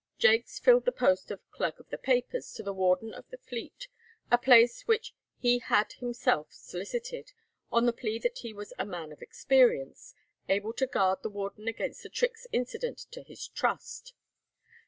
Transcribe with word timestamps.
Jaques 0.17 0.57
filled 0.57 0.85
the 0.85 0.91
post 0.91 1.29
of 1.29 1.47
"clerk 1.51 1.79
of 1.79 1.89
the 1.91 1.97
papers" 1.99 2.53
to 2.53 2.63
the 2.63 2.73
warden 2.73 3.13
of 3.13 3.29
the 3.29 3.37
Fleet, 3.37 3.87
a 4.31 4.37
place 4.39 4.87
which 4.87 5.13
he 5.37 5.59
had 5.59 5.93
himself 5.93 6.47
solicited, 6.51 7.33
on 7.71 7.85
the 7.85 7.93
plea 7.93 8.17
that 8.17 8.39
he 8.39 8.51
was 8.51 8.73
a 8.79 8.85
man 8.87 9.11
of 9.11 9.21
experience, 9.21 10.15
able 10.49 10.73
to 10.73 10.87
guard 10.87 11.21
the 11.21 11.29
warden 11.29 11.67
against 11.67 12.01
the 12.01 12.09
tricks 12.09 12.47
incident 12.51 12.97
to 13.11 13.21
his 13.21 13.47
trust. 13.49 14.15